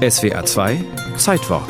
SWA 0.00 0.46
2 0.46 0.82
Zeitwort 1.18 1.68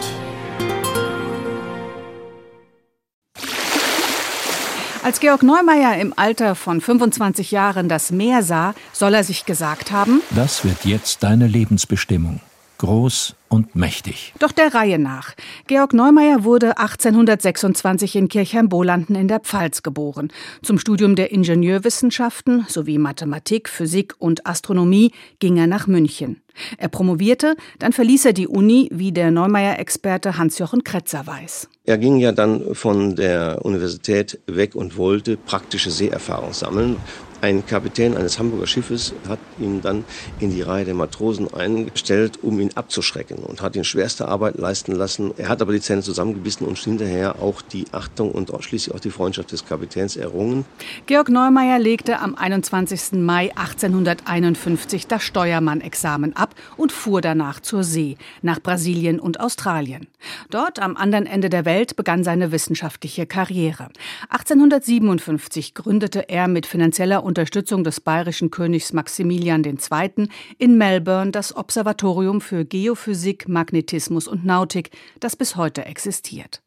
Als 5.02 5.18
Georg 5.18 5.42
Neumeier 5.42 5.96
im 6.00 6.14
Alter 6.14 6.54
von 6.54 6.80
25 6.80 7.50
Jahren 7.50 7.88
das 7.88 8.12
Meer 8.12 8.44
sah, 8.44 8.74
soll 8.92 9.14
er 9.14 9.24
sich 9.24 9.46
gesagt 9.46 9.90
haben, 9.90 10.22
das 10.30 10.64
wird 10.64 10.84
jetzt 10.84 11.24
deine 11.24 11.48
Lebensbestimmung. 11.48 12.40
Groß 12.80 13.34
und 13.50 13.76
mächtig. 13.76 14.32
Doch 14.38 14.52
der 14.52 14.72
Reihe 14.72 14.98
nach. 14.98 15.34
Georg 15.66 15.92
Neumeier 15.92 16.44
wurde 16.44 16.78
1826 16.78 18.16
in 18.16 18.28
Kirchheim-Bolanden 18.28 19.16
in 19.16 19.28
der 19.28 19.40
Pfalz 19.40 19.82
geboren. 19.82 20.32
Zum 20.62 20.78
Studium 20.78 21.14
der 21.14 21.30
Ingenieurwissenschaften 21.30 22.64
sowie 22.68 22.96
Mathematik, 22.96 23.68
Physik 23.68 24.14
und 24.18 24.46
Astronomie 24.46 25.12
ging 25.40 25.58
er 25.58 25.66
nach 25.66 25.88
München. 25.88 26.40
Er 26.78 26.88
promovierte, 26.88 27.54
dann 27.78 27.92
verließ 27.92 28.24
er 28.24 28.32
die 28.32 28.48
Uni, 28.48 28.88
wie 28.90 29.12
der 29.12 29.30
Neumeier-Experte 29.30 30.38
Hans-Jochen 30.38 30.82
Kretzer 30.82 31.26
weiß. 31.26 31.68
Er 31.84 31.98
ging 31.98 32.16
ja 32.16 32.32
dann 32.32 32.74
von 32.74 33.14
der 33.14 33.58
Universität 33.62 34.40
weg 34.46 34.74
und 34.74 34.96
wollte 34.96 35.36
praktische 35.36 35.90
Seeerfahrung 35.90 36.54
sammeln 36.54 36.96
ein 37.40 37.64
Kapitän 37.64 38.16
eines 38.16 38.38
Hamburger 38.38 38.66
Schiffes 38.66 39.14
hat 39.28 39.38
ihn 39.58 39.80
dann 39.80 40.04
in 40.40 40.50
die 40.50 40.62
Reihe 40.62 40.84
der 40.84 40.94
Matrosen 40.94 41.52
eingestellt, 41.52 42.38
um 42.42 42.60
ihn 42.60 42.70
abzuschrecken 42.74 43.38
und 43.38 43.62
hat 43.62 43.76
ihn 43.76 43.84
schwerste 43.84 44.28
Arbeit 44.28 44.58
leisten 44.58 44.92
lassen. 44.92 45.32
Er 45.38 45.48
hat 45.48 45.62
aber 45.62 45.72
die 45.72 45.80
Zähne 45.80 46.02
zusammengebissen 46.02 46.66
und 46.66 46.78
hinterher 46.78 47.40
auch 47.40 47.62
die 47.62 47.86
Achtung 47.92 48.32
und 48.32 48.50
schließlich 48.60 48.94
auch 48.94 49.00
die 49.00 49.10
Freundschaft 49.10 49.52
des 49.52 49.64
Kapitäns 49.64 50.16
errungen. 50.16 50.64
Georg 51.06 51.30
Neumeier 51.30 51.78
legte 51.78 52.20
am 52.20 52.34
21. 52.34 53.12
Mai 53.12 53.50
1851 53.56 55.06
das 55.06 55.22
Steuermann-Examen 55.22 56.36
ab 56.36 56.54
und 56.76 56.92
fuhr 56.92 57.20
danach 57.20 57.60
zur 57.60 57.84
See, 57.84 58.16
nach 58.42 58.60
Brasilien 58.60 59.18
und 59.18 59.40
Australien. 59.40 60.08
Dort 60.50 60.78
am 60.78 60.96
anderen 60.96 61.26
Ende 61.26 61.48
der 61.48 61.64
Welt 61.64 61.96
begann 61.96 62.24
seine 62.24 62.52
wissenschaftliche 62.52 63.26
Karriere. 63.26 63.88
1857 64.28 65.74
gründete 65.74 66.28
er 66.28 66.48
mit 66.48 66.66
finanzieller 66.66 67.24
Unterstützung 67.30 67.84
des 67.84 68.00
bayerischen 68.00 68.50
Königs 68.50 68.92
Maximilian 68.92 69.62
II. 69.62 70.28
in 70.58 70.76
Melbourne 70.76 71.30
das 71.30 71.54
Observatorium 71.54 72.40
für 72.40 72.64
Geophysik, 72.64 73.48
Magnetismus 73.48 74.26
und 74.26 74.44
Nautik, 74.44 74.90
das 75.20 75.36
bis 75.36 75.54
heute 75.54 75.84
existiert. 75.84 76.60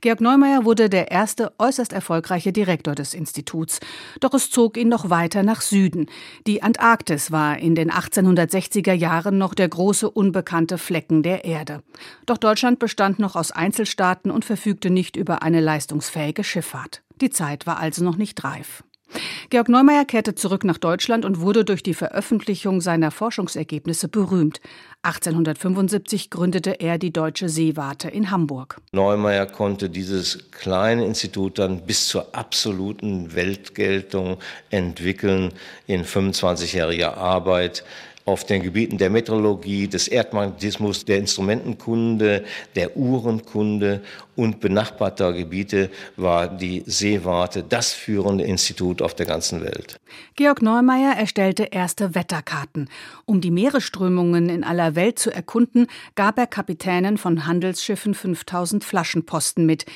Georg 0.00 0.20
Neumeier 0.20 0.64
wurde 0.64 0.88
der 0.90 1.12
erste 1.12 1.52
äußerst 1.58 1.92
erfolgreiche 1.92 2.52
Direktor 2.52 2.96
des 2.96 3.14
Instituts. 3.14 3.78
Doch 4.18 4.34
es 4.34 4.50
zog 4.50 4.76
ihn 4.76 4.88
noch 4.88 5.08
weiter 5.08 5.44
nach 5.44 5.60
Süden. 5.60 6.06
Die 6.48 6.64
Antarktis 6.64 7.30
war 7.30 7.56
in 7.60 7.76
den 7.76 7.92
1860er 7.92 8.94
Jahren 8.94 9.38
noch 9.38 9.54
der 9.54 9.68
große 9.68 10.10
unbekannte 10.10 10.78
Flecken 10.78 11.22
der 11.22 11.44
Erde. 11.44 11.84
Doch 12.26 12.38
Deutschland 12.38 12.80
bestand 12.80 13.20
noch 13.20 13.36
aus 13.36 13.52
Einzelstaaten 13.52 14.32
und 14.32 14.44
verfügte 14.44 14.90
nicht 14.90 15.14
über 15.14 15.42
eine 15.42 15.60
leistungsfähige 15.60 16.42
Schifffahrt. 16.42 17.02
Die 17.20 17.30
Zeit 17.30 17.68
war 17.68 17.78
also 17.78 18.02
noch 18.02 18.16
nicht 18.16 18.42
reif. 18.42 18.82
Georg 19.50 19.68
Neumeier 19.68 20.04
kehrte 20.04 20.34
zurück 20.34 20.64
nach 20.64 20.78
Deutschland 20.78 21.24
und 21.24 21.40
wurde 21.40 21.64
durch 21.64 21.82
die 21.82 21.94
Veröffentlichung 21.94 22.80
seiner 22.80 23.10
Forschungsergebnisse 23.10 24.08
berühmt. 24.08 24.60
1875 25.02 26.28
gründete 26.28 26.80
er 26.80 26.98
die 26.98 27.12
Deutsche 27.12 27.48
Seewarte 27.48 28.08
in 28.08 28.30
Hamburg. 28.30 28.80
Neumeier 28.92 29.46
konnte 29.46 29.88
dieses 29.88 30.50
kleine 30.50 31.06
Institut 31.06 31.58
dann 31.58 31.86
bis 31.86 32.08
zur 32.08 32.34
absoluten 32.34 33.34
Weltgeltung 33.34 34.38
entwickeln 34.70 35.52
in 35.86 36.04
25-jähriger 36.04 37.14
Arbeit 37.14 37.84
auf 38.28 38.44
den 38.44 38.62
Gebieten 38.62 38.98
der 38.98 39.08
Meteorologie, 39.08 39.88
des 39.88 40.06
Erdmagnetismus, 40.06 41.06
der 41.06 41.16
Instrumentenkunde, 41.16 42.44
der 42.76 42.94
Uhrenkunde 42.94 44.02
und 44.36 44.60
benachbarter 44.60 45.32
Gebiete 45.32 45.88
war 46.16 46.46
die 46.46 46.82
Seewarte 46.84 47.64
das 47.66 47.94
führende 47.94 48.44
Institut 48.44 49.00
auf 49.00 49.14
der 49.14 49.24
ganzen 49.24 49.62
Welt. 49.62 49.96
Georg 50.36 50.60
Neumeier 50.60 51.16
erstellte 51.16 51.64
erste 51.70 52.14
Wetterkarten. 52.14 52.90
Um 53.24 53.40
die 53.40 53.50
Meeresströmungen 53.50 54.50
in 54.50 54.62
aller 54.62 54.94
Welt 54.94 55.18
zu 55.18 55.30
erkunden, 55.30 55.86
gab 56.14 56.38
er 56.38 56.46
Kapitänen 56.46 57.16
von 57.16 57.46
Handelsschiffen 57.46 58.12
5000 58.12 58.84
Flaschenposten 58.84 59.64
mit, 59.64 59.86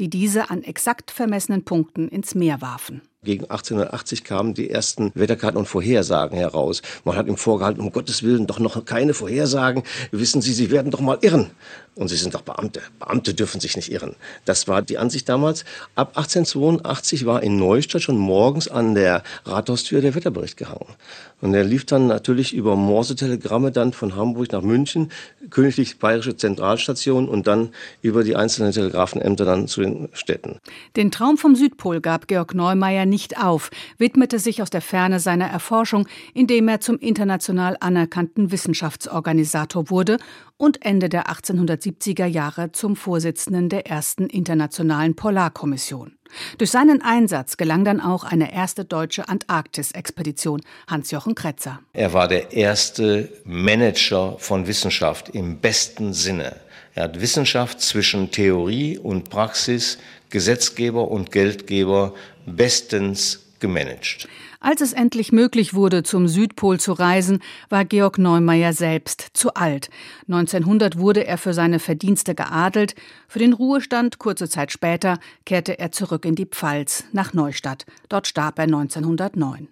die 0.00 0.10
diese 0.10 0.50
an 0.50 0.64
exakt 0.64 1.12
vermessenen 1.12 1.64
Punkten 1.64 2.08
ins 2.08 2.34
Meer 2.34 2.60
warfen. 2.60 3.02
Gegen 3.26 3.44
1880 3.44 4.22
kamen 4.22 4.54
die 4.54 4.70
ersten 4.70 5.10
Wetterkarten 5.14 5.58
und 5.58 5.66
Vorhersagen 5.66 6.38
heraus. 6.38 6.80
Man 7.04 7.16
hat 7.16 7.26
ihm 7.26 7.36
vorgehalten, 7.36 7.80
um 7.80 7.90
Gottes 7.90 8.22
Willen 8.22 8.46
doch 8.46 8.60
noch 8.60 8.84
keine 8.84 9.14
Vorhersagen. 9.14 9.82
Wissen 10.12 10.40
Sie, 10.40 10.52
Sie 10.52 10.70
werden 10.70 10.92
doch 10.92 11.00
mal 11.00 11.18
irren. 11.22 11.50
Und 11.96 12.08
Sie 12.08 12.16
sind 12.16 12.34
doch 12.34 12.42
Beamte. 12.42 12.82
Beamte 12.98 13.32
dürfen 13.32 13.58
sich 13.58 13.74
nicht 13.74 13.90
irren. 13.90 14.16
Das 14.44 14.68
war 14.68 14.82
die 14.82 14.98
Ansicht 14.98 15.28
damals. 15.30 15.64
Ab 15.94 16.10
1882 16.16 17.24
war 17.24 17.42
in 17.42 17.56
Neustadt 17.56 18.02
schon 18.02 18.18
morgens 18.18 18.68
an 18.68 18.94
der 18.94 19.22
Rathaustür 19.46 20.02
der 20.02 20.14
Wetterbericht 20.14 20.58
gehangen. 20.58 20.94
Und 21.40 21.54
er 21.54 21.64
lief 21.64 21.86
dann 21.86 22.06
natürlich 22.06 22.52
über 22.54 22.76
Morsetelegramme 22.76 23.72
dann 23.72 23.94
von 23.94 24.14
Hamburg 24.14 24.52
nach 24.52 24.60
München, 24.60 25.10
Königlich 25.48 25.98
Bayerische 25.98 26.36
Zentralstation 26.36 27.28
und 27.28 27.46
dann 27.46 27.70
über 28.02 28.24
die 28.24 28.36
einzelnen 28.36 28.72
Telegrafenämter 28.72 29.46
dann 29.46 29.66
zu 29.66 29.80
den 29.80 30.08
Städten. 30.12 30.58
Den 30.96 31.10
Traum 31.10 31.38
vom 31.38 31.56
Südpol 31.56 32.00
gab 32.00 32.28
Georg 32.28 32.54
Neumeier 32.54 33.06
nicht 33.16 33.42
auf, 33.42 33.70
widmete 33.96 34.38
sich 34.38 34.60
aus 34.60 34.68
der 34.68 34.82
Ferne 34.82 35.20
seiner 35.20 35.46
Erforschung, 35.46 36.06
indem 36.34 36.68
er 36.68 36.80
zum 36.80 36.98
international 36.98 37.78
anerkannten 37.80 38.50
Wissenschaftsorganisator 38.50 39.88
wurde 39.88 40.18
und 40.58 40.84
Ende 40.84 41.08
der 41.08 41.28
1870er 41.28 42.26
Jahre 42.26 42.72
zum 42.72 42.94
Vorsitzenden 42.94 43.70
der 43.70 43.86
ersten 43.86 44.26
internationalen 44.26 45.16
Polarkommission. 45.16 46.18
Durch 46.58 46.70
seinen 46.70 47.00
Einsatz 47.00 47.56
gelang 47.56 47.86
dann 47.86 48.02
auch 48.02 48.24
eine 48.24 48.52
erste 48.52 48.84
deutsche 48.84 49.30
Antarktis-Expedition, 49.30 50.60
Hans-Jochen 50.86 51.34
Kretzer. 51.34 51.80
Er 51.94 52.12
war 52.12 52.28
der 52.28 52.52
erste 52.52 53.30
Manager 53.44 54.36
von 54.38 54.66
Wissenschaft 54.66 55.30
im 55.30 55.58
besten 55.60 56.12
Sinne. 56.12 56.60
Er 56.94 57.04
hat 57.04 57.20
Wissenschaft 57.20 57.80
zwischen 57.80 58.30
Theorie 58.30 58.98
und 58.98 59.30
Praxis, 59.30 59.96
Gesetzgeber 60.30 61.10
und 61.10 61.32
Geldgeber 61.32 62.14
bestens 62.46 63.46
gemanagt. 63.60 64.28
Als 64.60 64.80
es 64.80 64.92
endlich 64.92 65.32
möglich 65.32 65.74
wurde, 65.74 66.02
zum 66.02 66.28
Südpol 66.28 66.80
zu 66.80 66.92
reisen, 66.92 67.40
war 67.68 67.84
Georg 67.84 68.18
Neumeier 68.18 68.72
selbst 68.72 69.28
zu 69.32 69.54
alt. 69.54 69.90
1900 70.28 70.98
wurde 70.98 71.26
er 71.26 71.38
für 71.38 71.54
seine 71.54 71.78
Verdienste 71.78 72.34
geadelt. 72.34 72.94
Für 73.28 73.38
den 73.38 73.52
Ruhestand 73.52 74.18
kurze 74.18 74.48
Zeit 74.48 74.72
später 74.72 75.18
kehrte 75.44 75.78
er 75.78 75.92
zurück 75.92 76.24
in 76.24 76.34
die 76.34 76.46
Pfalz, 76.46 77.04
nach 77.12 77.32
Neustadt. 77.32 77.86
Dort 78.08 78.26
starb 78.26 78.58
er 78.58 78.64
1909. 78.64 79.68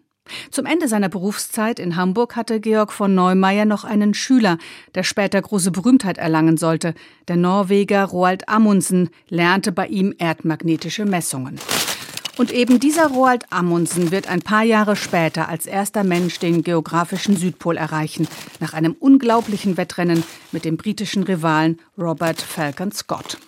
Zum 0.51 0.67
Ende 0.67 0.89
seiner 0.89 1.09
Berufszeit 1.09 1.79
in 1.79 1.97
Hamburg 1.97 2.37
hatte 2.37 2.61
Georg 2.61 2.93
von 2.93 3.15
Neumeier 3.15 3.65
noch 3.65 3.85
einen 3.85 4.15
Schüler, 4.15 4.59
der 4.95 5.03
später 5.03 5.41
große 5.41 5.71
Berühmtheit 5.71 6.19
erlangen 6.19 6.57
sollte. 6.57 6.95
Der 7.29 7.37
Norweger 7.37 8.05
Roald 8.05 8.49
Amundsen 8.49 9.11
lernte 9.29 9.73
bei 9.73 9.87
ihm 9.87 10.15
erdmagnetische 10.19 11.05
Messungen. 11.05 11.59
Und 12.37 12.53
eben 12.53 12.81
dieser 12.81 13.09
Roald 13.09 13.45
Amundsen 13.51 14.11
wird 14.11 14.29
ein 14.29 14.43
paar 14.43 14.65
Jahre 14.65 14.97
später 14.97 15.49
als 15.49 15.67
erster 15.67 16.03
Mensch 16.03 16.41
den 16.41 16.65
geografischen 16.65 17.37
Südpol 17.37 17.77
erreichen, 17.77 18.27
nach 18.59 18.73
einem 18.73 18.97
unglaublichen 18.99 19.77
Wettrennen 19.77 20.25
mit 20.51 20.65
dem 20.65 20.77
britischen 20.77 21.23
Rivalen 21.23 21.79
Robert 21.97 22.43
Falcon 22.43 22.91
Scott. 22.91 23.39